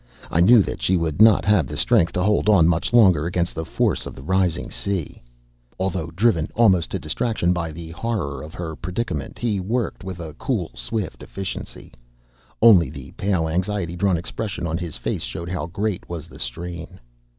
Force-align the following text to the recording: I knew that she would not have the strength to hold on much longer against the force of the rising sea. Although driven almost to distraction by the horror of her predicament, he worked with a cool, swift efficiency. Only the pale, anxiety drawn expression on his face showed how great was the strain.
I 0.31 0.39
knew 0.39 0.63
that 0.63 0.81
she 0.81 0.97
would 0.97 1.21
not 1.21 1.45
have 1.45 1.67
the 1.67 1.77
strength 1.77 2.13
to 2.13 2.23
hold 2.23 2.49
on 2.49 2.67
much 2.67 2.91
longer 2.91 3.27
against 3.27 3.53
the 3.53 3.63
force 3.63 4.07
of 4.07 4.15
the 4.15 4.23
rising 4.23 4.71
sea. 4.71 5.21
Although 5.79 6.07
driven 6.15 6.49
almost 6.55 6.89
to 6.89 6.97
distraction 6.97 7.53
by 7.53 7.71
the 7.71 7.91
horror 7.91 8.41
of 8.41 8.55
her 8.55 8.75
predicament, 8.75 9.37
he 9.37 9.59
worked 9.59 10.03
with 10.03 10.19
a 10.19 10.33
cool, 10.33 10.71
swift 10.73 11.21
efficiency. 11.21 11.91
Only 12.63 12.89
the 12.89 13.11
pale, 13.11 13.47
anxiety 13.47 13.95
drawn 13.95 14.17
expression 14.17 14.65
on 14.65 14.79
his 14.79 14.97
face 14.97 15.21
showed 15.21 15.49
how 15.49 15.67
great 15.67 16.09
was 16.09 16.25
the 16.27 16.39
strain. 16.39 16.99